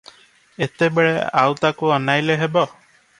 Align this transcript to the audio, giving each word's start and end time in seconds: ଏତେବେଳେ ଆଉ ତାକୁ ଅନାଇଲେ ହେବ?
ଏତେବେଳେ 0.67 1.11
ଆଉ 1.41 1.53
ତାକୁ 1.65 1.91
ଅନାଇଲେ 2.01 2.39
ହେବ? 2.45 2.65